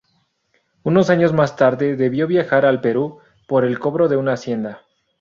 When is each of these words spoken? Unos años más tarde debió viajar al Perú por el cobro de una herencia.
Unos 0.81 1.11
años 1.11 1.31
más 1.31 1.55
tarde 1.55 1.95
debió 1.95 2.25
viajar 2.25 2.65
al 2.65 2.81
Perú 2.81 3.19
por 3.47 3.63
el 3.63 3.77
cobro 3.77 4.07
de 4.07 4.17
una 4.17 4.31
herencia. 4.33 4.81